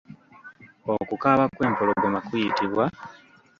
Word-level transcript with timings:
Okukaaba 0.95 1.45
kw'empologoma 1.55 2.17
kuyitibwa? 2.27 2.85